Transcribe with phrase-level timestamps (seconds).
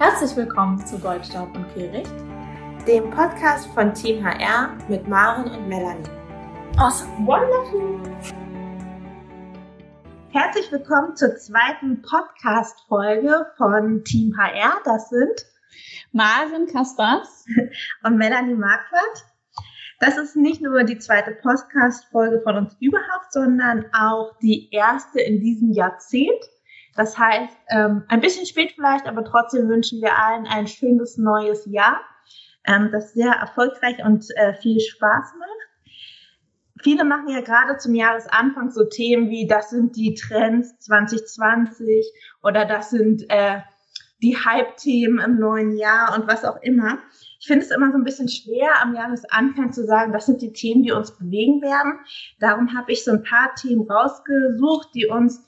[0.00, 2.14] Herzlich willkommen zu Goldstaub und Kehricht,
[2.86, 6.08] dem Podcast von Team HR mit Maren und Melanie.
[6.76, 7.26] Awesome.
[7.26, 8.00] Wonderful.
[10.30, 14.80] Herzlich willkommen zur zweiten Podcast-Folge von Team HR.
[14.84, 15.44] Das sind
[16.12, 17.44] Maren Kaspers
[18.04, 19.24] und Melanie Marquardt.
[19.98, 25.40] Das ist nicht nur die zweite Podcast-Folge von uns überhaupt, sondern auch die erste in
[25.40, 26.44] diesem Jahrzehnt.
[26.98, 31.64] Das heißt, ähm, ein bisschen spät vielleicht, aber trotzdem wünschen wir allen ein schönes neues
[31.66, 32.00] Jahr,
[32.66, 35.94] ähm, das sehr erfolgreich und äh, viel Spaß macht.
[36.82, 42.04] Viele machen ja gerade zum Jahresanfang so Themen wie, das sind die Trends 2020
[42.42, 43.60] oder das sind äh,
[44.20, 46.98] die Hype-Themen im neuen Jahr und was auch immer.
[47.38, 50.52] Ich finde es immer so ein bisschen schwer, am Jahresanfang zu sagen, das sind die
[50.52, 52.00] Themen, die uns bewegen werden.
[52.40, 55.44] Darum habe ich so ein paar Themen rausgesucht, die uns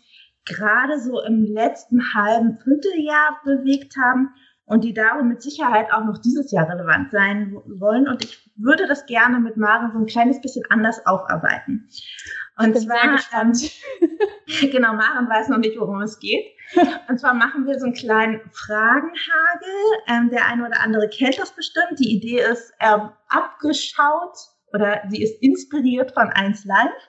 [0.46, 4.34] gerade so im letzten halben Vierteljahr bewegt haben
[4.70, 8.06] und die darum mit Sicherheit auch noch dieses Jahr relevant sein wollen.
[8.06, 11.88] Und ich würde das gerne mit Maren so ein kleines bisschen anders aufarbeiten.
[12.56, 13.70] Und ich bin zwar, sehr gespannt.
[14.00, 16.46] Ähm, genau, Maren weiß noch nicht, worum es geht.
[17.08, 19.74] Und zwar machen wir so einen kleinen Fragenhagel.
[20.06, 21.98] Ähm, der eine oder andere kennt das bestimmt.
[21.98, 24.36] Die Idee ist ähm, abgeschaut
[24.72, 27.08] oder sie ist inspiriert von 1 Live.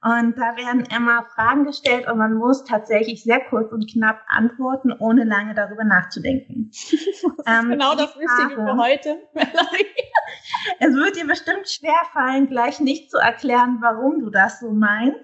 [0.00, 4.92] Und da werden immer Fragen gestellt und man muss tatsächlich sehr kurz und knapp antworten,
[4.92, 6.70] ohne lange darüber nachzudenken.
[6.70, 6.92] Das
[7.46, 9.16] ähm, genau das Wichtige für heute,
[10.78, 15.18] es wird dir bestimmt schwerfallen, gleich nicht zu erklären, warum du das so meinst.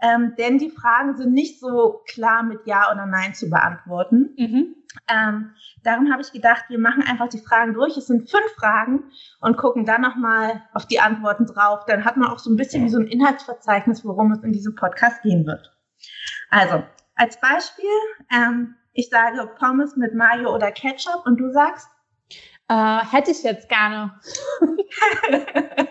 [0.00, 4.34] Ähm, denn die Fragen sind nicht so klar mit Ja oder Nein zu beantworten.
[4.36, 4.74] Mhm.
[5.08, 5.50] Ähm,
[5.82, 7.96] darum habe ich gedacht, wir machen einfach die Fragen durch.
[7.96, 9.04] Es sind fünf Fragen
[9.40, 11.84] und gucken dann nochmal auf die Antworten drauf.
[11.86, 14.74] Dann hat man auch so ein bisschen wie so ein Inhaltsverzeichnis, worum es in diesem
[14.74, 15.72] Podcast gehen wird.
[16.50, 16.84] Also,
[17.16, 17.84] als Beispiel,
[18.30, 21.88] ähm, ich sage Pommes mit Mayo oder Ketchup und du sagst?
[22.68, 24.18] Äh, hätte ich jetzt gerne.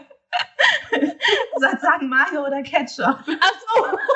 [1.81, 3.19] sagen Mayo oder Ketchup.
[3.39, 3.97] Ach so.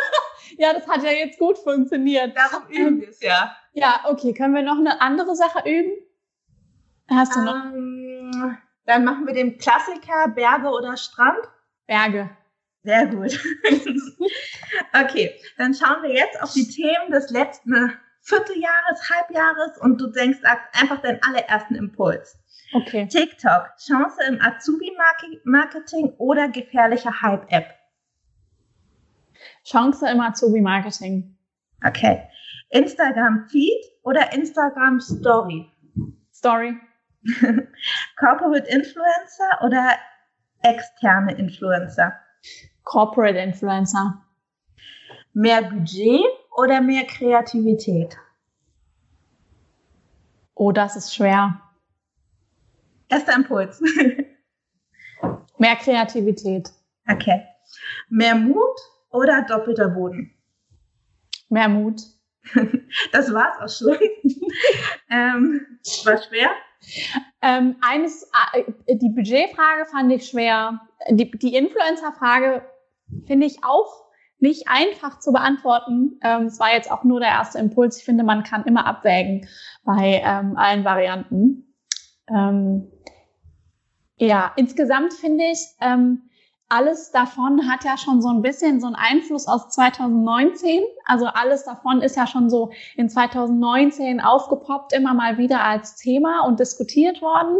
[0.59, 2.35] Ja, das hat ja jetzt gut funktioniert.
[2.35, 3.56] Darum üben wir es ja.
[3.73, 4.34] Ja, okay.
[4.34, 5.91] Können wir noch eine andere Sache üben?
[7.09, 7.66] Hast du noch?
[7.66, 11.38] Ähm, dann machen wir den Klassiker Berge oder Strand.
[11.85, 12.29] Berge.
[12.84, 13.38] Sehr gut.
[14.94, 20.40] okay, dann schauen wir jetzt auf die Themen des letzten Vierteljahres, Halbjahres und du denkst
[20.73, 22.38] einfach deinen allerersten Impuls.
[22.73, 23.07] Okay.
[23.07, 27.73] TikTok, Chance im Azubi-Marketing oder gefährliche Hype-App?
[29.63, 31.38] Chance im Azubi-Marketing.
[31.85, 32.23] Okay.
[32.69, 35.72] Instagram Feed oder Instagram Story?
[36.33, 36.78] Story.
[38.19, 39.97] Corporate Influencer oder
[40.61, 42.13] externe Influencer?
[42.84, 44.23] Corporate Influencer.
[45.34, 46.25] Mehr Budget
[46.57, 48.17] oder mehr Kreativität?
[50.55, 51.61] Oh, das ist schwer.
[53.09, 53.81] Erster Impuls.
[55.57, 56.69] mehr Kreativität.
[57.09, 57.44] Okay.
[58.09, 58.78] Mehr Mut
[59.09, 60.34] oder doppelter Boden?
[61.50, 62.01] Mehr Mut.
[63.12, 63.97] Das war's auch schon.
[65.09, 65.62] ähm,
[66.06, 66.50] war schwer?
[67.41, 70.79] Ähm, eines, äh, die Budgetfrage fand ich schwer.
[71.09, 72.63] Die, die Influencer-Frage
[73.25, 74.07] finde ich auch
[74.40, 76.19] nicht einfach zu beantworten.
[76.23, 77.97] Ähm, es war jetzt auch nur der erste Impuls.
[77.97, 79.47] Ich finde, man kann immer abwägen
[79.84, 81.66] bei ähm, allen Varianten.
[82.30, 82.92] Ähm,
[84.18, 86.28] ja, insgesamt finde ich, ähm,
[86.70, 90.82] alles davon hat ja schon so ein bisschen so einen Einfluss aus 2019.
[91.06, 96.42] Also alles davon ist ja schon so in 2019 aufgepoppt, immer mal wieder als Thema
[96.46, 97.58] und diskutiert worden.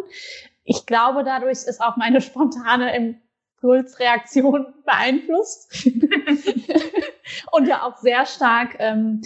[0.66, 3.22] Ich glaube, dadurch ist auch meine spontane
[3.62, 5.88] Impulsreaktion beeinflusst
[7.52, 9.22] und ja auch sehr stark ähm,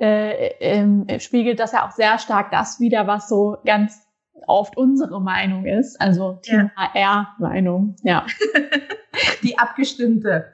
[0.00, 4.02] äh, äh, spiegelt das ja auch sehr stark das wieder, was so ganz
[4.46, 6.94] oft unsere Meinung ist, also Team ja.
[6.94, 8.26] HR-Meinung, ja.
[9.42, 10.52] Die abgestimmte.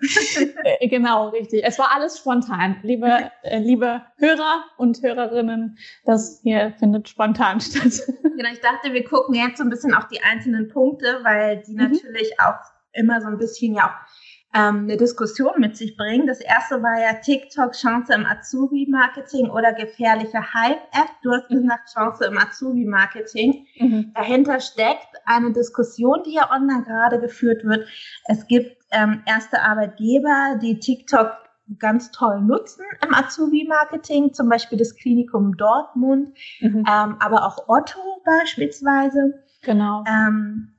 [0.65, 1.63] Äh, genau, richtig.
[1.65, 2.77] Es war alles spontan.
[2.83, 8.03] Liebe, äh, liebe Hörer und Hörerinnen, das hier findet spontan statt.
[8.23, 11.73] Genau, ich dachte, wir gucken jetzt so ein bisschen auf die einzelnen Punkte, weil die
[11.73, 11.93] mhm.
[11.93, 12.57] natürlich auch
[12.93, 14.09] immer so ein bisschen ja auch
[14.55, 16.27] ähm, eine Diskussion mit sich bringen.
[16.27, 21.11] Das erste war ja TikTok Chance im Azubi-Marketing oder gefährliche Hype-App.
[21.23, 21.63] Du hast mhm.
[21.63, 23.67] gesagt Chance im Azubi-Marketing.
[23.79, 24.13] Mhm.
[24.15, 27.87] Dahinter steckt eine Diskussion, die ja online gerade geführt wird.
[28.25, 31.33] Es gibt ähm, erste Arbeitgeber, die TikTok
[31.79, 36.31] ganz toll nutzen im Azubi-Marketing, zum Beispiel das Klinikum Dortmund,
[36.61, 36.85] mhm.
[36.89, 39.45] ähm, aber auch Otto beispielsweise.
[39.63, 40.03] Genau.
[40.09, 40.78] Ähm,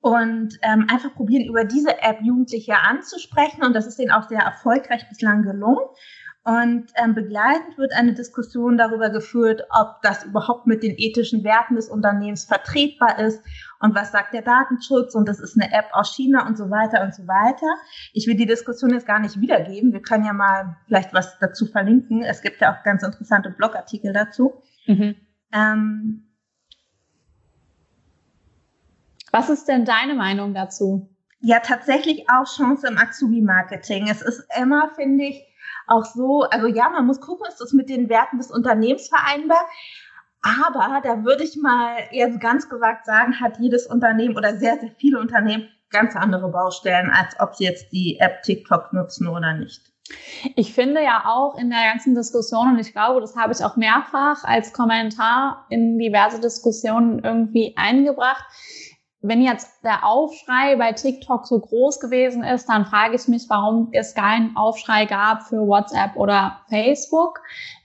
[0.00, 3.62] und ähm, einfach probieren, über diese App Jugendliche anzusprechen.
[3.62, 5.84] Und das ist denen auch sehr erfolgreich bislang gelungen.
[6.42, 11.76] Und ähm, begleitend wird eine Diskussion darüber geführt, ob das überhaupt mit den ethischen Werten
[11.76, 13.42] des Unternehmens vertretbar ist
[13.78, 17.02] und was sagt der Datenschutz und das ist eine App aus China und so weiter
[17.02, 17.66] und so weiter.
[18.14, 19.92] Ich will die Diskussion jetzt gar nicht wiedergeben.
[19.92, 22.22] Wir können ja mal vielleicht was dazu verlinken.
[22.22, 24.62] Es gibt ja auch ganz interessante Blogartikel dazu.
[24.86, 25.16] Mhm.
[25.52, 26.29] Ähm,
[29.32, 31.08] was ist denn deine Meinung dazu?
[31.40, 34.08] Ja, tatsächlich auch Chance im Azubi-Marketing.
[34.08, 35.42] Es ist immer, finde ich,
[35.86, 39.60] auch so, also ja, man muss gucken, ist das mit den Werten des Unternehmens vereinbar.
[40.42, 44.90] Aber da würde ich mal eher ganz gewagt sagen, hat jedes Unternehmen oder sehr, sehr
[44.98, 49.90] viele Unternehmen ganz andere Baustellen, als ob sie jetzt die App TikTok nutzen oder nicht.
[50.56, 53.76] Ich finde ja auch in der ganzen Diskussion, und ich glaube, das habe ich auch
[53.76, 58.44] mehrfach als Kommentar in diverse Diskussionen irgendwie eingebracht,
[59.22, 63.88] wenn jetzt der Aufschrei bei TikTok so groß gewesen ist, dann frage ich mich, warum
[63.92, 67.40] es keinen Aufschrei gab für WhatsApp oder Facebook.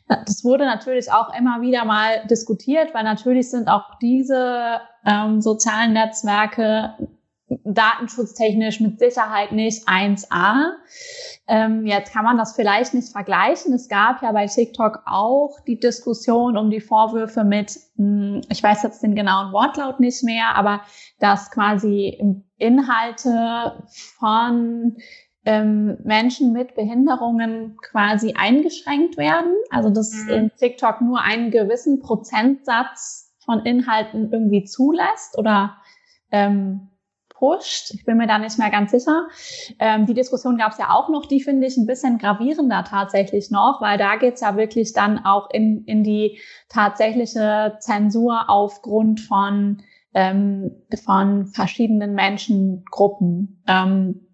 [0.08, 5.94] Das wurde natürlich auch immer wieder mal diskutiert, weil natürlich sind auch diese ähm, sozialen
[5.94, 6.94] Netzwerke
[7.48, 10.72] datenschutztechnisch mit Sicherheit nicht 1a.
[11.48, 13.74] Ähm, jetzt kann man das vielleicht nicht vergleichen.
[13.74, 18.82] Es gab ja bei TikTok auch die Diskussion um die Vorwürfe mit, hm, ich weiß
[18.84, 20.82] jetzt den genauen Wortlaut nicht mehr, aber
[21.20, 23.84] dass quasi Inhalte
[24.18, 24.98] von
[25.46, 29.54] ähm, Menschen mit Behinderungen quasi eingeschränkt werden.
[29.70, 30.50] Also dass mhm.
[30.58, 35.78] TikTok nur einen gewissen Prozentsatz von Inhalten irgendwie zulässt oder
[36.32, 36.90] ähm,
[37.38, 37.94] pusht.
[37.94, 39.28] Ich bin mir da nicht mehr ganz sicher.
[39.80, 43.52] Ähm, die Diskussion gab es ja auch noch, die finde ich ein bisschen gravierender tatsächlich
[43.52, 46.40] noch, weil da geht's ja wirklich dann auch in, in die
[46.70, 49.84] tatsächliche Zensur aufgrund von,
[50.14, 50.72] ähm,
[51.04, 53.64] von verschiedenen Menschengruppen.
[53.68, 54.28] Ähm,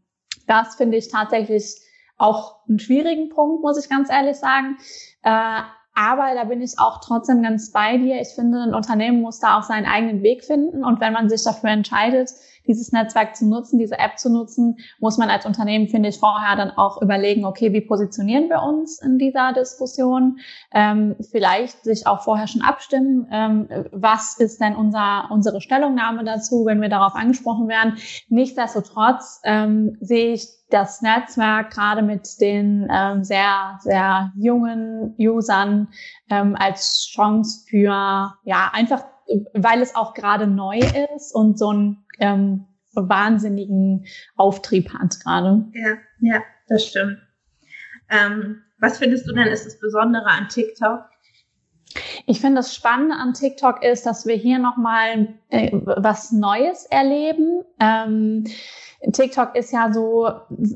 [0.48, 1.81] das finde ich tatsächlich
[2.18, 4.77] auch einen schwierigen Punkt, muss ich ganz ehrlich sagen.
[5.24, 5.62] Äh,
[5.93, 8.21] aber da bin ich auch trotzdem ganz bei dir.
[8.21, 10.85] Ich finde, ein Unternehmen muss da auch seinen eigenen Weg finden.
[10.85, 12.29] Und wenn man sich dafür entscheidet,
[12.67, 16.55] dieses Netzwerk zu nutzen, diese App zu nutzen, muss man als Unternehmen, finde ich, vorher
[16.55, 20.39] dann auch überlegen, okay, wie positionieren wir uns in dieser Diskussion?
[20.71, 26.65] Ähm, vielleicht sich auch vorher schon abstimmen, ähm, was ist denn unser, unsere Stellungnahme dazu,
[26.65, 27.97] wenn wir darauf angesprochen werden.
[28.29, 35.89] Nichtsdestotrotz ähm, sehe ich das Netzwerk gerade mit den ähm, sehr, sehr jungen Usern
[36.29, 39.03] ähm, als Chance für, ja, einfach,
[39.53, 40.79] weil es auch gerade neu
[41.15, 45.65] ist und so ein ähm, wahnsinnigen Auftrieb hat gerade.
[45.73, 47.19] Ja, ja, das stimmt.
[48.09, 51.06] Ähm, was findest du denn ist das Besondere an TikTok?
[52.25, 57.63] Ich finde, das Spannende an TikTok ist, dass wir hier nochmal äh, was Neues erleben.
[57.79, 58.45] Ähm,
[59.12, 60.30] TikTok ist ja so,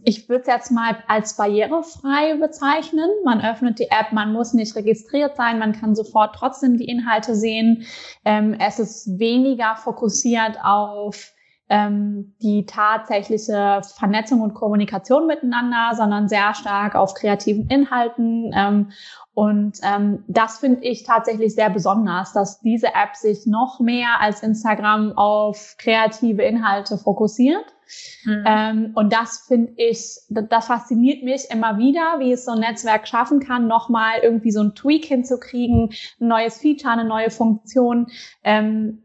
[0.04, 3.10] ich würde es jetzt mal als barrierefrei bezeichnen.
[3.24, 7.36] Man öffnet die App, man muss nicht registriert sein, man kann sofort trotzdem die Inhalte
[7.36, 7.86] sehen.
[8.24, 11.34] Ähm, es ist weniger fokussiert auf
[11.70, 18.52] ähm, die tatsächliche Vernetzung und Kommunikation miteinander, sondern sehr stark auf kreativen Inhalten.
[18.56, 18.92] Ähm,
[19.34, 24.44] und ähm, das finde ich tatsächlich sehr besonders, dass diese App sich noch mehr als
[24.44, 27.75] Instagram auf kreative Inhalte fokussiert.
[28.24, 28.44] Mhm.
[28.46, 33.08] Ähm, und das finde ich, das, fasziniert mich immer wieder, wie es so ein Netzwerk
[33.08, 35.90] schaffen kann, nochmal irgendwie so ein Tweak hinzukriegen,
[36.20, 38.08] ein neues Feature, eine neue Funktion.
[38.44, 39.02] Ähm,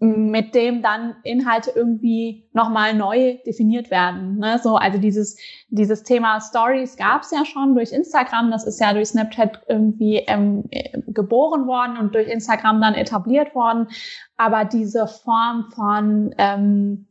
[0.00, 4.38] mit dem dann Inhalte irgendwie nochmal neu definiert werden.
[4.38, 4.60] Ne?
[4.62, 5.36] So, also dieses,
[5.70, 10.18] dieses Thema Stories gab es ja schon durch Instagram, das ist ja durch Snapchat irgendwie
[10.28, 10.68] ähm,
[11.08, 13.88] geboren worden und durch Instagram dann etabliert worden.
[14.36, 17.08] Aber diese Form von, ähm,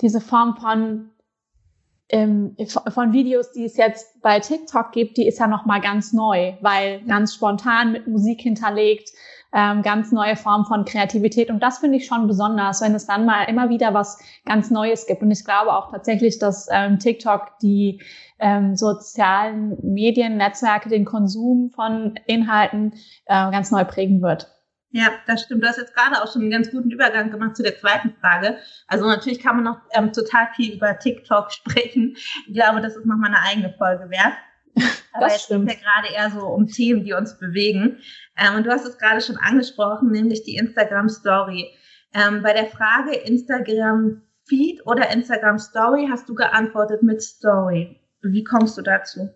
[0.00, 1.10] diese Form von
[2.08, 2.56] ähm,
[2.88, 7.02] von Videos, die es jetzt bei TikTok gibt, die ist ja nochmal ganz neu, weil
[7.04, 9.10] ganz spontan mit Musik hinterlegt,
[9.52, 11.50] ähm, ganz neue Form von Kreativität.
[11.50, 15.06] Und das finde ich schon besonders, wenn es dann mal immer wieder was ganz Neues
[15.06, 15.22] gibt.
[15.22, 18.00] Und ich glaube auch tatsächlich, dass ähm, TikTok die
[18.38, 22.92] ähm, sozialen Medien, Netzwerke, den Konsum von Inhalten
[23.24, 24.55] äh, ganz neu prägen wird.
[24.90, 25.62] Ja, das stimmt.
[25.62, 28.58] Du hast jetzt gerade auch schon einen ganz guten Übergang gemacht zu der zweiten Frage.
[28.86, 32.16] Also natürlich kann man noch ähm, total viel über TikTok sprechen.
[32.46, 34.34] Ich glaube, das ist nochmal eine eigene Folge wert.
[35.12, 35.70] Aber das jetzt stimmt.
[35.70, 37.98] ja gerade eher so um Themen, die uns bewegen.
[38.36, 41.70] Ähm, und du hast es gerade schon angesprochen, nämlich die Instagram Story.
[42.14, 48.00] Ähm, bei der Frage Instagram Feed oder Instagram Story hast du geantwortet mit Story.
[48.22, 49.30] Wie kommst du dazu?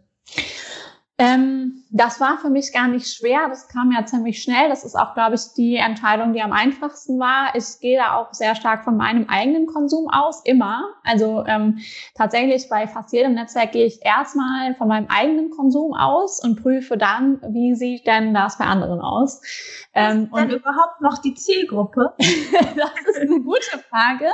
[1.19, 3.49] Ähm, das war für mich gar nicht schwer.
[3.49, 4.69] Das kam ja ziemlich schnell.
[4.69, 7.53] Das ist auch, glaube ich, die Entscheidung, die am einfachsten war.
[7.55, 10.85] Ich gehe da auch sehr stark von meinem eigenen Konsum aus, immer.
[11.03, 11.81] Also ähm,
[12.15, 16.97] tatsächlich bei fast jedem Netzwerk gehe ich erstmal von meinem eigenen Konsum aus und prüfe
[16.97, 19.43] dann, wie sieht denn das bei anderen aus.
[19.93, 22.15] Ähm, ist denn überhaupt noch die Zielgruppe?
[22.19, 24.27] das ist eine gute Frage.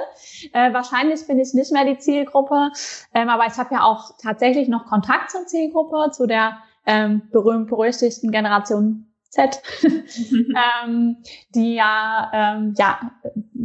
[0.53, 2.71] Äh, wahrscheinlich bin ich nicht mehr die Zielgruppe,
[3.15, 8.31] ähm, aber ich habe ja auch tatsächlich noch Kontakt zur Zielgruppe, zu der ähm, berühmt-berüchtigten
[8.31, 11.17] Generation Z, ähm,
[11.55, 13.13] die ja, ähm, ja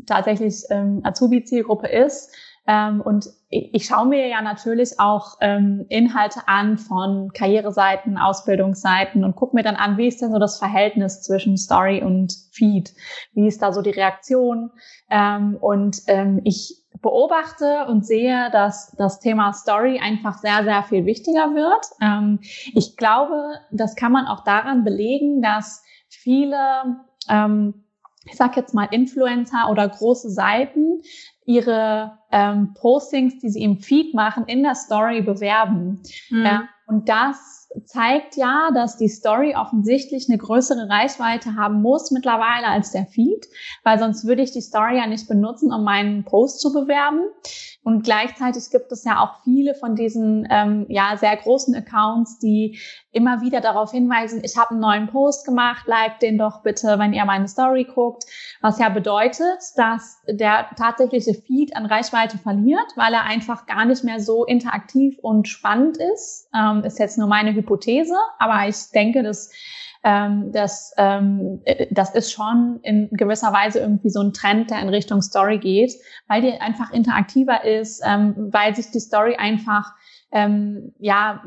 [0.05, 2.35] tatsächlich ähm, Azubi-Zielgruppe ist.
[2.67, 9.23] Ähm, und ich, ich schaue mir ja natürlich auch ähm, Inhalte an von Karriereseiten, Ausbildungsseiten
[9.23, 12.93] und gucke mir dann an, wie ist denn so das Verhältnis zwischen Story und Feed?
[13.33, 14.71] Wie ist da so die Reaktion?
[15.09, 21.05] Ähm, und ähm, ich beobachte und sehe, dass das Thema Story einfach sehr, sehr viel
[21.05, 21.85] wichtiger wird.
[22.01, 22.39] Ähm,
[22.73, 27.83] ich glaube, das kann man auch daran belegen, dass viele, ähm,
[28.25, 31.01] ich sag jetzt mal Influencer oder große Seiten
[31.45, 36.01] ihre ähm, Postings, die sie im Feed machen, in der Story bewerben.
[36.29, 36.45] Mhm.
[36.45, 42.67] Ja, und das zeigt ja, dass die Story offensichtlich eine größere Reichweite haben muss mittlerweile
[42.67, 43.47] als der Feed,
[43.83, 47.21] weil sonst würde ich die Story ja nicht benutzen, um meinen Post zu bewerben.
[47.83, 52.77] Und gleichzeitig gibt es ja auch viele von diesen ähm, ja sehr großen Accounts, die
[53.11, 57.13] immer wieder darauf hinweisen, ich habe einen neuen Post gemacht, liked den doch bitte, wenn
[57.13, 58.23] ihr meine Story guckt.
[58.61, 64.03] Was ja bedeutet, dass der tatsächliche Feed an Reichweite verliert, weil er einfach gar nicht
[64.03, 66.49] mehr so interaktiv und spannend ist.
[66.55, 69.51] Ähm, ist jetzt nur meine Hypothese, aber ich denke, dass
[70.03, 74.79] ähm, das, ähm, äh, das ist schon in gewisser Weise irgendwie so ein Trend, der
[74.79, 75.93] in Richtung Story geht,
[76.27, 79.93] weil die einfach interaktiver ist, ähm, weil sich die Story einfach
[80.31, 81.43] ähm, ja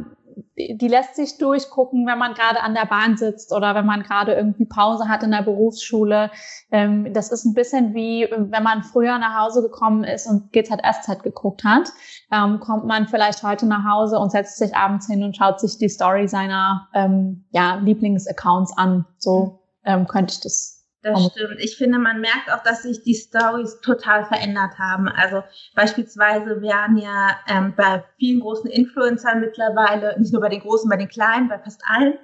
[0.57, 4.35] die lässt sich durchgucken, wenn man gerade an der Bahn sitzt oder wenn man gerade
[4.35, 6.31] irgendwie Pause hat in der Berufsschule.
[6.71, 11.23] Ähm, das ist ein bisschen wie, wenn man früher nach Hause gekommen ist und GZSZ
[11.23, 11.89] geguckt hat,
[12.31, 15.79] ähm, kommt man vielleicht heute nach Hause und setzt sich abends hin und schaut sich
[15.79, 19.07] die Story seiner ähm, ja, Lieblingsaccounts an.
[19.19, 19.61] So
[20.09, 20.74] könnte ich das
[21.05, 21.57] das stimmt.
[21.59, 25.07] Ich finde, man merkt auch, dass sich die Stories total verändert haben.
[25.09, 25.43] Also
[25.75, 30.97] beispielsweise werden ja ähm, bei vielen großen Influencern mittlerweile, nicht nur bei den großen, bei
[30.97, 32.15] den kleinen, bei fast allen,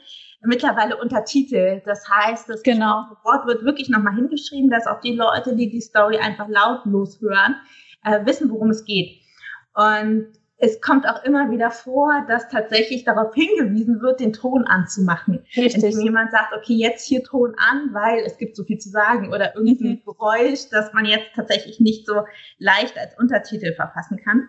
[0.41, 1.83] mittlerweile Untertitel.
[1.85, 3.05] Das heißt, das genau.
[3.23, 7.57] Wort wird wirklich nochmal hingeschrieben, dass auch die Leute, die die Story einfach lautlos hören,
[8.05, 9.21] äh, wissen, worum es geht.
[9.75, 15.45] Und es kommt auch immer wieder vor, dass tatsächlich darauf hingewiesen wird, den Ton anzumachen.
[15.57, 15.83] Richtig.
[15.83, 19.29] Wenn jemand sagt, okay, jetzt hier Ton an, weil es gibt so viel zu sagen
[19.33, 20.03] oder irgendein mhm.
[20.05, 22.25] Geräusch, dass man jetzt tatsächlich nicht so
[22.59, 24.49] leicht als Untertitel verfassen kann.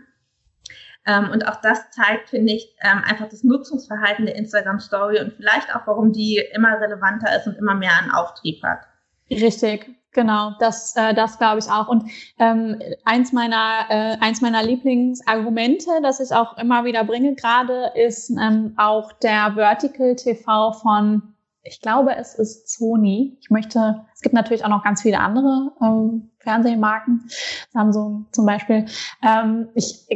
[1.08, 5.34] Ähm, und auch das zeigt, finde ich, ähm, einfach das Nutzungsverhalten der Instagram Story und
[5.34, 8.82] vielleicht auch, warum die immer relevanter ist und immer mehr an Auftrieb hat.
[9.30, 9.90] Richtig.
[10.14, 11.88] Genau, das, äh, das glaube ich auch.
[11.88, 12.04] Und
[12.38, 18.30] ähm, eins meiner, äh, eins meiner Lieblingsargumente, das ich auch immer wieder bringe gerade, ist
[18.30, 23.38] ähm, auch der Vertical TV von, ich glaube, es ist Sony.
[23.40, 27.30] Ich möchte, es gibt natürlich auch noch ganz viele andere ähm, Fernsehmarken,
[27.72, 28.88] Samsung zum Beispiel.
[29.24, 30.08] Ähm, ich,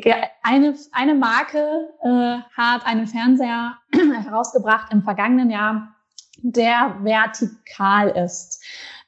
[0.44, 3.78] eine, eine Marke äh, hat einen Fernseher
[4.26, 5.96] herausgebracht im vergangenen Jahr,
[6.42, 8.62] der vertikal ist.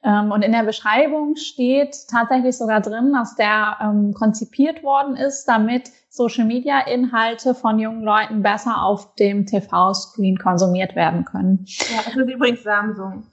[0.03, 5.45] Ähm, und in der Beschreibung steht tatsächlich sogar drin, dass der ähm, konzipiert worden ist,
[5.45, 11.65] damit Social-Media-Inhalte von jungen Leuten besser auf dem TV-Screen konsumiert werden können.
[11.67, 13.27] Ja, das ist übrigens Samsung.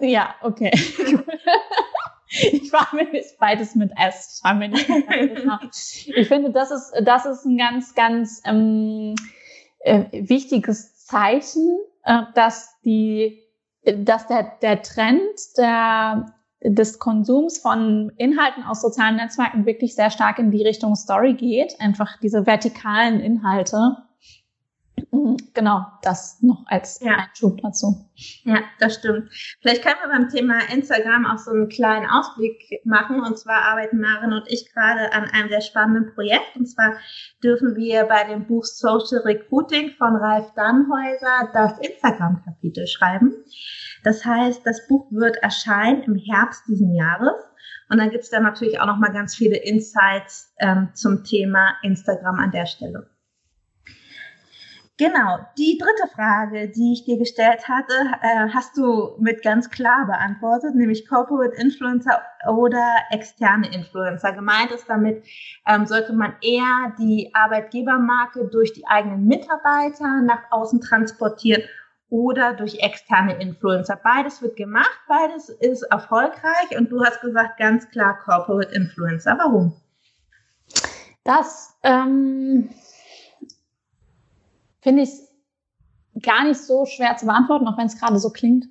[0.00, 0.70] Ja, okay.
[2.28, 4.38] ich war mir nicht beides mit S.
[4.38, 4.88] Ich, war mir nicht
[6.08, 9.14] ich finde, das ist, das ist ein ganz, ganz ähm,
[9.80, 13.47] äh, wichtiges Zeichen, äh, dass die
[13.96, 20.38] dass der, der Trend der, des Konsums von Inhalten aus sozialen Netzwerken wirklich sehr stark
[20.38, 21.80] in die Richtung Story geht.
[21.80, 23.96] Einfach diese vertikalen Inhalte.
[25.10, 27.16] Mhm, genau, das noch als ja.
[27.16, 28.10] Einschub dazu.
[28.44, 29.30] Ja, das stimmt.
[29.60, 33.20] Vielleicht können wir beim Thema Instagram auch so einen kleinen Ausblick machen.
[33.20, 36.56] Und zwar arbeiten Maren und ich gerade an einem sehr spannenden Projekt.
[36.56, 36.96] Und zwar
[37.42, 43.34] dürfen wir bei dem Buch Social Recruiting von Ralf Dannhäuser das Instagram-Kapitel schreiben.
[44.04, 47.34] Das heißt, das Buch wird erscheinen im Herbst diesen Jahres.
[47.90, 51.74] Und dann gibt es da natürlich auch noch mal ganz viele Insights ähm, zum Thema
[51.82, 53.08] Instagram an der Stelle.
[54.98, 60.06] Genau, die dritte Frage, die ich dir gestellt hatte, äh, hast du mit ganz klar
[60.06, 64.32] beantwortet, nämlich Corporate Influencer oder externe Influencer.
[64.32, 65.24] Gemeint ist damit,
[65.68, 71.62] ähm, sollte man eher die Arbeitgebermarke durch die eigenen Mitarbeiter nach außen transportieren
[72.10, 74.00] oder durch externe Influencer.
[74.02, 79.36] Beides wird gemacht, beides ist erfolgreich und du hast gesagt ganz klar Corporate Influencer.
[79.38, 79.76] Warum?
[81.22, 82.70] Das ähm,
[84.80, 85.10] finde ich
[86.22, 88.66] gar nicht so schwer zu beantworten, auch wenn es gerade so klingt.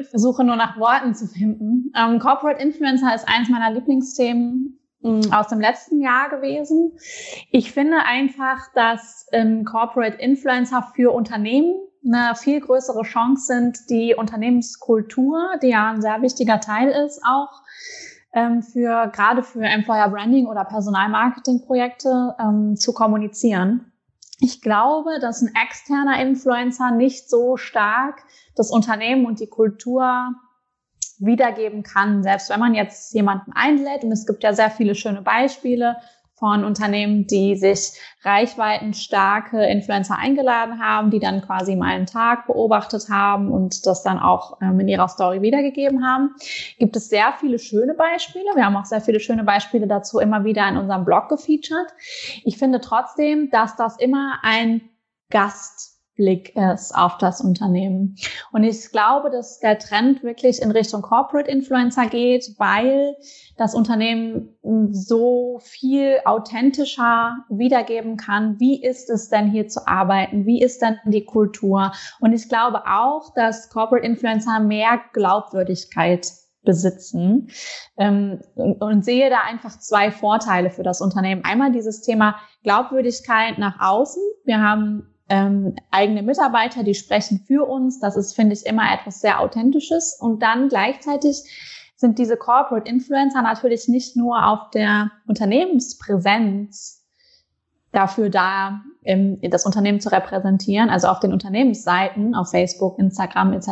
[0.00, 1.92] ich versuche nur nach Worten zu finden.
[1.96, 6.92] Ähm, Corporate Influencer ist eines meiner Lieblingsthemen mm, aus dem letzten Jahr gewesen.
[7.50, 11.74] Ich finde einfach, dass ähm, Corporate Influencer für Unternehmen
[12.06, 17.62] eine viel größere Chance sind, die Unternehmenskultur, die ja ein sehr wichtiger Teil ist, auch
[18.32, 23.92] ähm, für gerade für Employer Branding oder Personalmarketing-Projekte ähm, zu kommunizieren.
[24.38, 28.22] Ich glaube, dass ein externer Influencer nicht so stark
[28.54, 30.34] das Unternehmen und die Kultur
[31.18, 34.04] wiedergeben kann, selbst wenn man jetzt jemanden einlädt.
[34.04, 35.96] Und es gibt ja sehr viele schöne Beispiele
[36.38, 43.08] von Unternehmen, die sich reichweitenstarke Influencer eingeladen haben, die dann quasi mal einen Tag beobachtet
[43.08, 46.34] haben und das dann auch ähm, in ihrer Story wiedergegeben haben.
[46.78, 48.44] Gibt es sehr viele schöne Beispiele.
[48.54, 51.88] Wir haben auch sehr viele schöne Beispiele dazu immer wieder in unserem Blog gefeatured.
[52.44, 54.82] Ich finde trotzdem, dass das immer ein
[55.30, 58.16] Gast Blick ist auf das Unternehmen.
[58.52, 63.14] Und ich glaube, dass der Trend wirklich in Richtung Corporate Influencer geht, weil
[63.56, 64.56] das Unternehmen
[64.90, 68.58] so viel authentischer wiedergeben kann.
[68.58, 70.46] Wie ist es denn hier zu arbeiten?
[70.46, 71.92] Wie ist denn die Kultur?
[72.20, 76.26] Und ich glaube auch, dass Corporate Influencer mehr Glaubwürdigkeit
[76.66, 77.48] besitzen
[77.96, 81.44] ähm, und, und sehe da einfach zwei Vorteile für das Unternehmen.
[81.44, 84.22] Einmal dieses Thema Glaubwürdigkeit nach außen.
[84.44, 88.00] Wir haben ähm, eigene Mitarbeiter, die sprechen für uns.
[88.00, 90.16] Das ist, finde ich, immer etwas sehr Authentisches.
[90.20, 91.42] Und dann gleichzeitig
[91.96, 97.02] sind diese Corporate Influencer natürlich nicht nur auf der Unternehmenspräsenz
[97.92, 98.82] dafür da,
[99.42, 103.68] das Unternehmen zu repräsentieren, also auf den Unternehmensseiten, auf Facebook, Instagram etc.,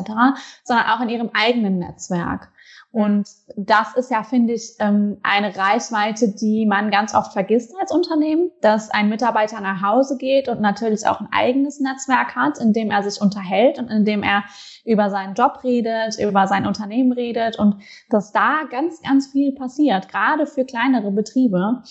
[0.64, 2.50] sondern auch in ihrem eigenen Netzwerk.
[2.94, 7.90] Und das ist ja, finde ich, ähm, eine Reichweite, die man ganz oft vergisst als
[7.90, 12.72] Unternehmen, dass ein Mitarbeiter nach Hause geht und natürlich auch ein eigenes Netzwerk hat, in
[12.72, 14.44] dem er sich unterhält und in dem er
[14.84, 20.08] über seinen Job redet, über sein Unternehmen redet und dass da ganz, ganz viel passiert,
[20.08, 21.82] gerade für kleinere Betriebe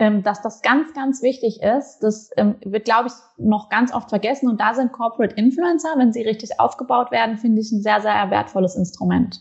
[0.00, 1.98] ähm, dass das ganz, ganz wichtig ist.
[2.02, 4.48] Das ähm, wird, glaube ich, noch ganz oft vergessen.
[4.48, 8.30] Und da sind Corporate Influencer, wenn sie richtig aufgebaut werden, finde ich ein sehr, sehr
[8.30, 9.40] wertvolles Instrument.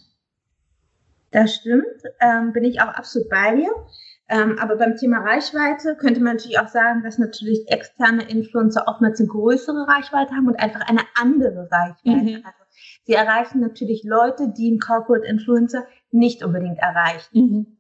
[1.31, 1.85] Das stimmt,
[2.19, 3.69] ähm, bin ich auch absolut bei dir.
[4.29, 9.19] Ähm, aber beim Thema Reichweite könnte man natürlich auch sagen, dass natürlich externe Influencer oftmals
[9.19, 12.23] eine größere Reichweite haben und einfach eine andere Reichweite.
[12.23, 12.43] Mhm.
[12.43, 12.57] Also
[13.03, 17.39] sie erreichen natürlich Leute, die ein Corporate Influencer nicht unbedingt erreichen.
[17.39, 17.77] Mhm.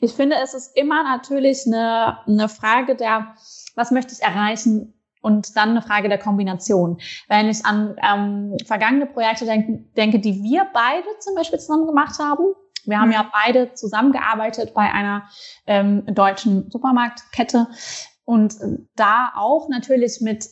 [0.00, 3.34] Ich finde, es ist immer natürlich eine, eine Frage der,
[3.74, 7.00] was möchte ich erreichen und dann eine Frage der Kombination.
[7.28, 12.18] Wenn ich an ähm, vergangene Projekte denke, denke, die wir beide zum Beispiel zusammen gemacht
[12.18, 12.54] haben,
[12.86, 13.28] wir haben ja mhm.
[13.32, 15.24] beide zusammengearbeitet bei einer
[15.66, 17.68] ähm, deutschen Supermarktkette
[18.24, 18.54] und
[18.96, 20.46] da auch natürlich mit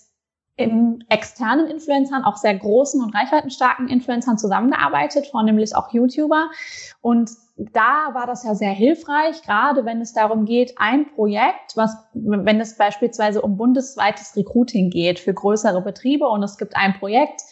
[0.58, 6.50] in externen Influencern, auch sehr großen und reichweitenstarken Influencern zusammengearbeitet, vornehmlich auch YouTuber.
[7.00, 11.96] Und da war das ja sehr hilfreich, gerade wenn es darum geht, ein Projekt, was,
[12.12, 17.42] wenn es beispielsweise um bundesweites Recruiting geht für größere Betriebe und es gibt ein Projekt,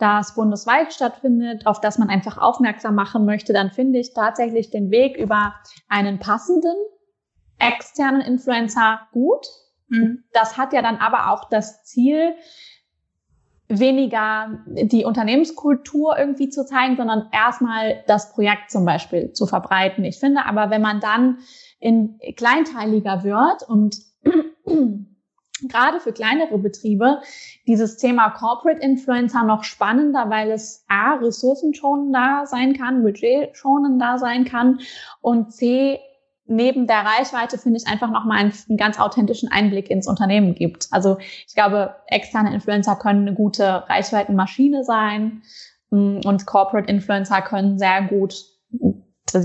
[0.00, 4.90] das bundesweit stattfindet, auf das man einfach aufmerksam machen möchte, dann finde ich tatsächlich den
[4.90, 5.54] Weg über
[5.88, 6.76] einen passenden
[7.58, 9.46] externen Influencer gut.
[9.88, 10.24] Mhm.
[10.32, 12.34] Das hat ja dann aber auch das Ziel,
[13.70, 20.04] weniger die Unternehmenskultur irgendwie zu zeigen, sondern erstmal das Projekt zum Beispiel zu verbreiten.
[20.04, 21.38] Ich finde aber, wenn man dann
[21.78, 23.96] in kleinteiliger wird und
[25.68, 27.20] gerade für kleinere Betriebe
[27.66, 34.80] dieses Thema Corporate Influencer noch spannender, weil es A, ressourcenschonender sein kann, budgetschonender sein kann
[35.20, 36.00] und C,
[36.46, 40.88] neben der Reichweite finde ich einfach nochmal einen, einen ganz authentischen Einblick ins Unternehmen gibt.
[40.90, 45.42] Also ich glaube, externe Influencer können eine gute Reichweitenmaschine sein
[45.90, 48.34] mm, und Corporate Influencer können sehr gut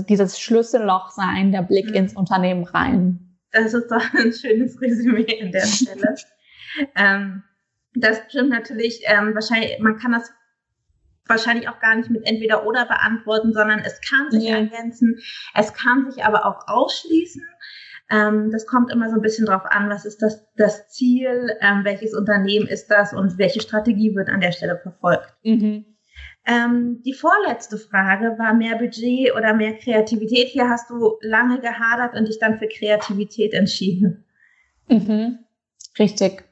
[0.08, 1.94] dieses Schlüsselloch sein, der Blick mhm.
[1.94, 3.25] ins Unternehmen rein.
[3.56, 6.14] Das ist doch ein schönes Resümee an der Stelle.
[6.94, 7.42] ähm,
[7.94, 10.30] das stimmt natürlich, ähm, wahrscheinlich, man kann das
[11.26, 14.56] wahrscheinlich auch gar nicht mit entweder oder beantworten, sondern es kann sich ja.
[14.56, 15.18] ergänzen,
[15.54, 17.42] es kann sich aber auch ausschließen.
[18.10, 21.84] Ähm, das kommt immer so ein bisschen drauf an, was ist das, das Ziel, ähm,
[21.84, 25.34] welches Unternehmen ist das und welche Strategie wird an der Stelle verfolgt.
[25.42, 25.95] Mhm.
[26.46, 30.48] Ähm, die vorletzte Frage war mehr Budget oder mehr Kreativität.
[30.48, 34.24] Hier hast du lange gehadert und dich dann für Kreativität entschieden.
[34.88, 35.40] Mhm.
[35.98, 36.44] Richtig.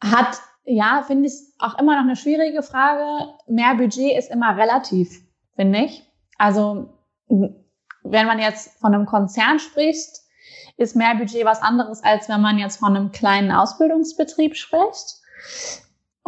[0.00, 3.32] Hat ja, finde ich auch immer noch eine schwierige Frage.
[3.46, 5.22] Mehr Budget ist immer relativ,
[5.56, 6.02] finde ich.
[6.36, 6.90] Also,
[7.28, 10.20] wenn man jetzt von einem Konzern spricht,
[10.76, 15.16] ist mehr Budget was anderes, als wenn man jetzt von einem kleinen Ausbildungsbetrieb spricht.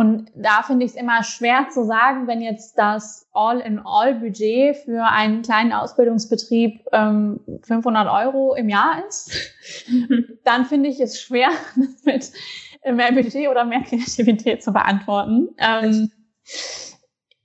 [0.01, 5.43] Und da finde ich es immer schwer zu sagen, wenn jetzt das All-in-All-Budget für einen
[5.43, 9.31] kleinen Ausbildungsbetrieb ähm, 500 Euro im Jahr ist,
[10.45, 12.33] dann finde ich es schwer, das mit
[12.97, 15.51] mehr Budget oder mehr Kreativität zu beantworten.
[15.59, 16.11] Ähm,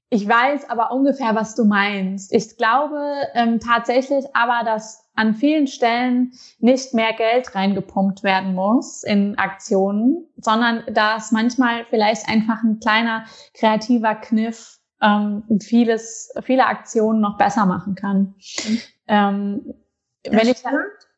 [0.10, 2.34] ich weiß aber ungefähr, was du meinst.
[2.34, 9.04] Ich glaube ähm, tatsächlich aber, dass an vielen Stellen nicht mehr Geld reingepumpt werden muss
[9.04, 17.22] in Aktionen, sondern dass manchmal vielleicht einfach ein kleiner kreativer Kniff ähm, vieles, viele Aktionen
[17.22, 18.36] noch besser machen kann.
[18.68, 18.80] Mhm.
[19.08, 19.74] Ähm,
[20.30, 20.64] wenn ich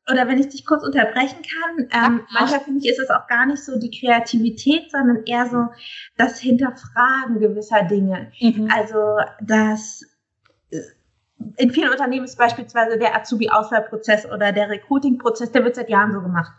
[0.09, 2.25] oder wenn ich dich kurz unterbrechen kann, ähm, ja.
[2.39, 5.65] manchmal finde ich, ist es auch gar nicht so die Kreativität, sondern eher so
[6.15, 8.31] das Hinterfragen gewisser Dinge.
[8.39, 8.69] Mhm.
[8.73, 10.03] Also das
[10.71, 10.79] äh,
[11.57, 16.21] in vielen Unternehmen ist beispielsweise der Azubi-Auswahlprozess oder der Recruiting-Prozess, der wird seit Jahren so
[16.21, 16.51] gemacht.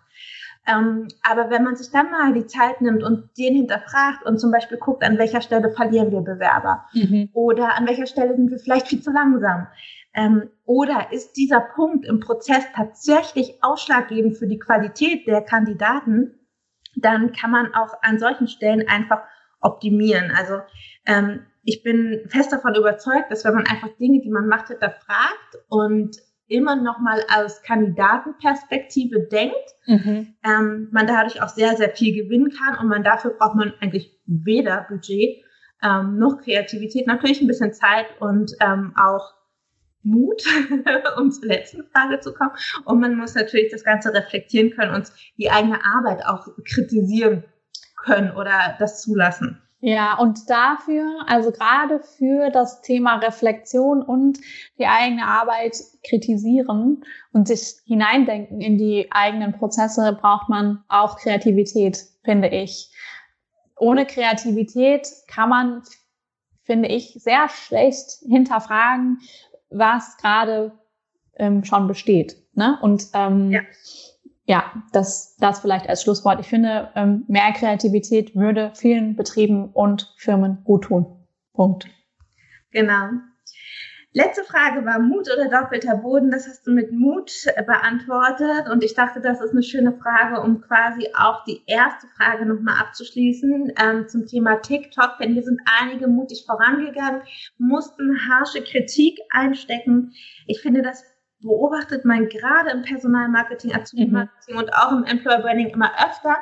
[0.66, 4.50] Ähm, aber wenn man sich dann mal die Zeit nimmt und den hinterfragt und zum
[4.50, 7.30] Beispiel guckt, an welcher Stelle verlieren wir Bewerber mhm.
[7.32, 9.66] oder an welcher Stelle sind wir vielleicht viel zu langsam
[10.14, 16.34] ähm, oder ist dieser Punkt im Prozess tatsächlich ausschlaggebend für die Qualität der Kandidaten,
[16.96, 19.22] dann kann man auch an solchen Stellen einfach
[19.60, 20.32] optimieren.
[20.36, 20.60] Also
[21.06, 25.58] ähm, ich bin fest davon überzeugt, dass wenn man einfach Dinge, die man macht, hinterfragt
[25.68, 26.16] und
[26.48, 29.54] immer noch mal aus Kandidatenperspektive denkt,
[29.86, 30.34] mhm.
[30.44, 34.18] ähm, man dadurch auch sehr, sehr viel gewinnen kann und man dafür braucht man eigentlich
[34.24, 35.44] weder Budget
[35.82, 39.34] ähm, noch Kreativität, natürlich ein bisschen Zeit und ähm, auch
[40.02, 40.42] Mut,
[41.18, 42.52] um zur letzten Frage zu kommen.
[42.84, 47.44] Und man muss natürlich das Ganze reflektieren können und die eigene Arbeit auch kritisieren
[48.04, 49.62] können oder das zulassen.
[49.80, 54.38] Ja, und dafür, also gerade für das Thema Reflexion und
[54.76, 62.06] die eigene Arbeit kritisieren und sich hineindenken in die eigenen Prozesse, braucht man auch Kreativität,
[62.24, 62.90] finde ich.
[63.76, 65.82] Ohne Kreativität kann man,
[66.64, 69.20] finde ich, sehr schlecht hinterfragen,
[69.70, 70.72] was gerade
[71.36, 72.36] ähm, schon besteht.
[72.54, 72.78] Ne?
[72.82, 73.60] Und ähm, ja
[74.48, 76.40] ja, das, das vielleicht als Schlusswort.
[76.40, 81.06] Ich finde, ähm, mehr Kreativität würde vielen Betrieben und Firmen gut tun.
[81.52, 81.86] Punkt.
[82.70, 83.10] Genau.
[84.14, 86.30] Letzte Frage war Mut oder doppelter Boden.
[86.30, 88.70] Das hast du mit Mut äh, beantwortet.
[88.72, 92.80] Und ich dachte, das ist eine schöne Frage, um quasi auch die erste Frage nochmal
[92.80, 95.18] abzuschließen ähm, zum Thema TikTok.
[95.20, 97.20] Denn hier sind einige mutig vorangegangen,
[97.58, 100.14] mussten harsche Kritik einstecken.
[100.46, 101.04] Ich finde das
[101.40, 104.60] beobachtet man gerade im Personalmarketing, Azubi-Marketing mhm.
[104.60, 106.36] und auch im Employer Branding immer öfter,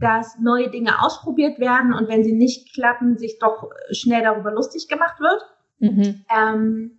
[0.00, 4.88] dass neue Dinge ausprobiert werden und wenn sie nicht klappen, sich doch schnell darüber lustig
[4.88, 5.42] gemacht wird.
[5.78, 6.24] Mhm.
[6.28, 6.98] Ähm,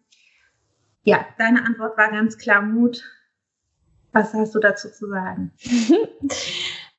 [1.03, 3.03] ja, deine Antwort war ganz klar Mut.
[4.13, 5.51] Was hast du dazu zu sagen?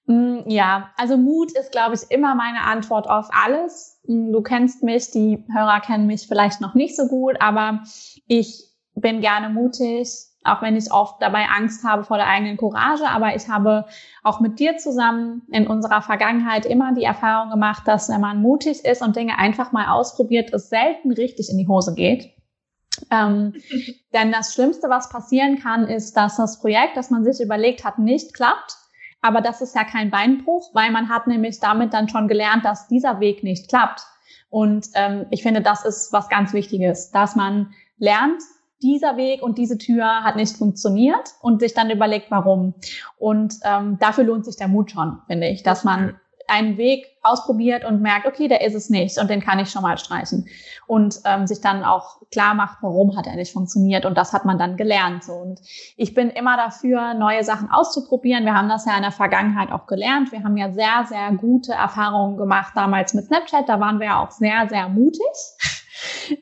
[0.07, 3.99] Mm, ja, also Mut ist, glaube ich, immer meine Antwort auf alles.
[4.07, 7.83] Mm, du kennst mich, die Hörer kennen mich vielleicht noch nicht so gut, aber
[8.27, 10.09] ich bin gerne mutig,
[10.45, 13.09] auch wenn ich oft dabei Angst habe vor der eigenen Courage.
[13.09, 13.87] Aber ich habe
[14.23, 18.85] auch mit dir zusammen in unserer Vergangenheit immer die Erfahrung gemacht, dass wenn man mutig
[18.85, 22.31] ist und Dinge einfach mal ausprobiert, es selten richtig in die Hose geht.
[23.11, 23.55] Ähm,
[24.13, 27.99] denn das Schlimmste, was passieren kann, ist, dass das Projekt, das man sich überlegt hat,
[27.99, 28.77] nicht klappt.
[29.23, 32.89] Aber das ist ja kein Beinbruch, weil man hat nämlich damit dann schon gelernt, dass
[32.89, 34.03] dieser Weg nicht klappt.
[34.51, 38.43] Und ähm, ich finde, das ist was ganz Wichtiges, dass man lernt,
[38.83, 42.75] dieser Weg und diese Tür hat nicht funktioniert und sich dann überlegt, warum.
[43.17, 47.85] Und ähm, dafür lohnt sich der Mut schon, finde ich, dass man einen Weg ausprobiert
[47.85, 50.47] und merkt, okay, der ist es nicht und den kann ich schon mal streichen.
[50.87, 54.45] Und ähm, sich dann auch klar macht, warum hat er nicht funktioniert und das hat
[54.45, 55.25] man dann gelernt.
[55.25, 55.33] So.
[55.33, 55.61] Und
[55.97, 58.45] ich bin immer dafür, neue Sachen auszuprobieren.
[58.45, 60.33] Wir haben das ja in der Vergangenheit auch gelernt.
[60.33, 63.69] Wir haben ja sehr, sehr gute Erfahrungen gemacht damals mit Snapchat.
[63.69, 65.23] Da waren wir ja auch sehr, sehr mutig.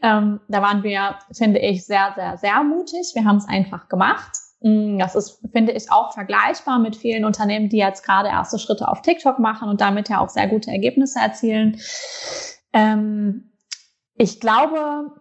[0.03, 3.13] Ähm, da waren wir, finde ich, sehr, sehr, sehr mutig.
[3.15, 4.33] Wir haben es einfach gemacht.
[4.61, 8.89] Mm, das ist, finde ich, auch vergleichbar mit vielen Unternehmen, die jetzt gerade erste Schritte
[8.89, 11.79] auf TikTok machen und damit ja auch sehr gute Ergebnisse erzielen.
[12.73, 13.53] Ähm,
[14.15, 15.13] ich glaube,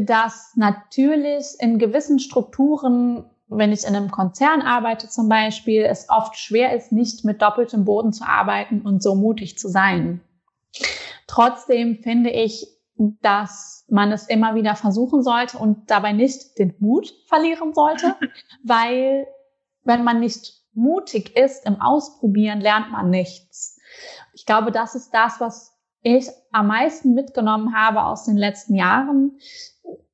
[0.00, 6.36] dass natürlich in gewissen Strukturen, wenn ich in einem Konzern arbeite zum Beispiel, es oft
[6.36, 10.20] schwer ist, nicht mit doppeltem Boden zu arbeiten und so mutig zu sein.
[11.26, 12.66] Trotzdem finde ich,
[13.22, 18.14] dass man es immer wieder versuchen sollte und dabei nicht den Mut verlieren sollte,
[18.64, 19.26] weil
[19.84, 23.80] wenn man nicht mutig ist im Ausprobieren, lernt man nichts.
[24.32, 29.38] Ich glaube, das ist das, was ich am meisten mitgenommen habe aus den letzten Jahren,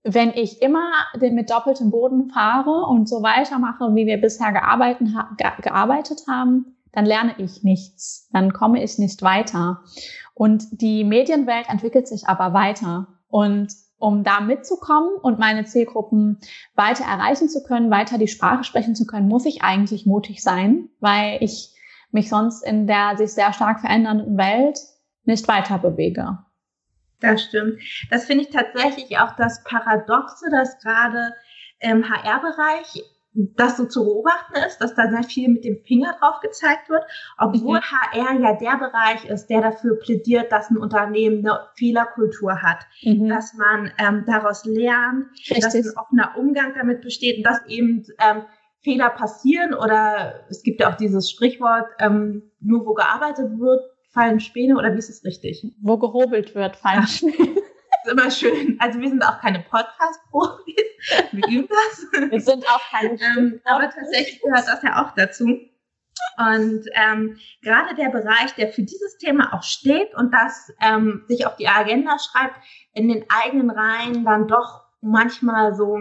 [0.02, 5.08] wenn ich immer mit doppeltem Boden fahre und so weitermache, wie wir bisher gearbeitet,
[5.62, 9.82] gearbeitet haben, dann lerne ich nichts, dann komme ich nicht weiter.
[10.34, 13.08] Und die Medienwelt entwickelt sich aber weiter.
[13.34, 16.38] Und um da mitzukommen und meine Zielgruppen
[16.76, 20.88] weiter erreichen zu können, weiter die Sprache sprechen zu können, muss ich eigentlich mutig sein,
[21.00, 21.74] weil ich
[22.12, 24.78] mich sonst in der sich sehr stark verändernden Welt
[25.24, 26.38] nicht weiter bewege.
[27.18, 27.80] Das stimmt.
[28.08, 31.32] Das finde ich tatsächlich auch das Paradoxe, dass gerade
[31.80, 33.02] im HR-Bereich
[33.34, 37.02] das so zu beobachten ist, dass da sehr viel mit dem Finger drauf gezeigt wird,
[37.36, 37.82] obwohl mhm.
[37.82, 43.28] HR ja der Bereich ist, der dafür plädiert, dass ein Unternehmen eine Fehlerkultur hat, mhm.
[43.28, 45.64] dass man ähm, daraus lernt, Richtig.
[45.64, 48.44] dass ein offener Umgang damit besteht und dass eben ähm,
[48.82, 54.38] Fehler passieren oder es gibt ja auch dieses Sprichwort, ähm, nur wo gearbeitet wird, fallen
[54.38, 55.66] Späne oder wie ist es richtig?
[55.80, 57.34] Wo gehobelt wird, fallen Späne.
[58.04, 58.76] ist immer schön.
[58.78, 60.93] Also wir sind auch keine Podcast-Profis.
[61.32, 62.30] Wir üben das.
[62.30, 65.44] Wir sind auch keine ähm, Aber tatsächlich gehört das ja auch dazu.
[66.36, 71.46] Und ähm, gerade der Bereich, der für dieses Thema auch steht und das ähm, sich
[71.46, 72.56] auf die Agenda schreibt,
[72.92, 75.98] in den eigenen Reihen dann doch manchmal so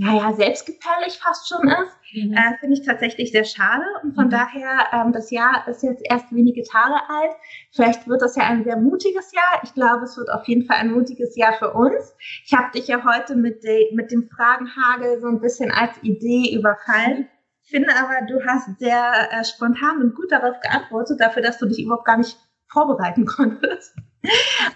[0.00, 2.32] naja, selbstgefährlich fast schon ist, mhm.
[2.32, 3.84] äh, finde ich tatsächlich sehr schade.
[4.02, 4.30] Und von mhm.
[4.30, 7.32] daher, ähm, das Jahr ist jetzt erst wenige Tage alt.
[7.72, 9.60] Vielleicht wird das ja ein sehr mutiges Jahr.
[9.62, 12.16] Ich glaube, es wird auf jeden Fall ein mutiges Jahr für uns.
[12.46, 16.56] Ich habe dich ja heute mit, de, mit dem Fragenhagel so ein bisschen als Idee
[16.56, 17.28] überfallen.
[17.62, 21.66] Ich finde aber, du hast sehr äh, spontan und gut darauf geantwortet, dafür, dass du
[21.66, 23.94] dich überhaupt gar nicht vorbereiten konntest.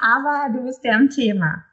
[0.00, 1.64] aber du bist ja im Thema.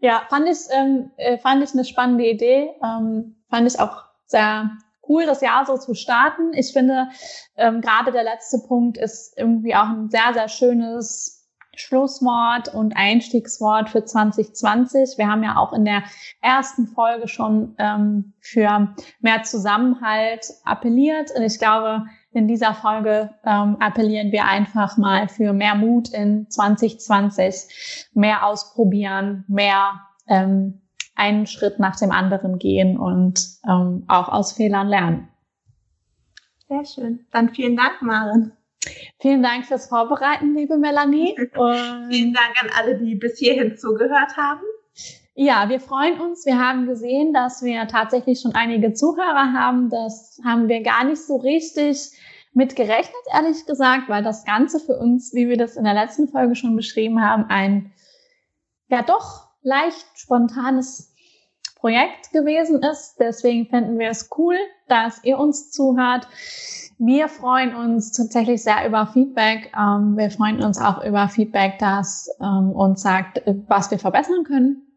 [0.00, 2.70] Ja, fand ich, ähm, äh, fand ich eine spannende Idee.
[2.82, 4.70] Ähm, fand ich auch sehr
[5.08, 6.52] cool, das Jahr so zu starten.
[6.52, 7.08] Ich finde,
[7.56, 11.38] ähm, gerade der letzte Punkt ist irgendwie auch ein sehr, sehr schönes
[11.78, 15.16] Schlusswort und Einstiegswort für 2020.
[15.16, 16.02] Wir haben ja auch in der
[16.42, 21.30] ersten Folge schon ähm, für mehr Zusammenhalt appelliert.
[21.36, 22.04] Und ich glaube,
[22.38, 29.44] in dieser Folge ähm, appellieren wir einfach mal für mehr Mut in 2020, mehr ausprobieren,
[29.48, 30.80] mehr ähm,
[31.16, 35.28] einen Schritt nach dem anderen gehen und ähm, auch aus Fehlern lernen.
[36.68, 37.26] Sehr schön.
[37.32, 38.52] Dann vielen Dank, Maren.
[39.20, 41.34] Vielen Dank fürs Vorbereiten, liebe Melanie.
[41.56, 44.62] Und vielen Dank an alle, die bis hierhin zugehört haben.
[45.40, 46.44] Ja, wir freuen uns.
[46.46, 49.88] Wir haben gesehen, dass wir tatsächlich schon einige Zuhörer haben.
[49.88, 52.10] Das haben wir gar nicht so richtig
[52.54, 56.26] mit gerechnet, ehrlich gesagt, weil das Ganze für uns, wie wir das in der letzten
[56.26, 57.92] Folge schon beschrieben haben, ein
[58.88, 61.14] ja doch leicht spontanes
[61.76, 63.20] Projekt gewesen ist.
[63.20, 64.56] Deswegen finden wir es cool,
[64.88, 66.26] dass ihr uns zuhört.
[66.98, 69.72] Wir freuen uns tatsächlich sehr über Feedback.
[69.78, 74.87] Ähm, wir freuen uns auch über Feedback, das ähm, uns sagt, was wir verbessern können.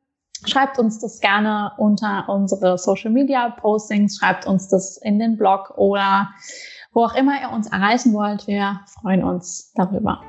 [0.45, 5.73] Schreibt uns das gerne unter unsere Social Media Postings, schreibt uns das in den Blog
[5.77, 6.29] oder
[6.93, 8.47] wo auch immer ihr uns erreichen wollt.
[8.47, 10.21] Wir freuen uns darüber.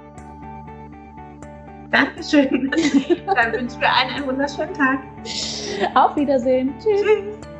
[1.91, 2.71] Dankeschön.
[3.27, 5.01] Dann wünschen wir allen einen wunderschönen Tag.
[5.95, 6.73] Auf Wiedersehen.
[6.79, 7.03] Tschüss.
[7.03, 7.52] Tschüss.